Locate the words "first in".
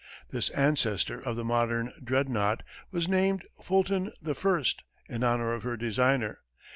4.33-5.23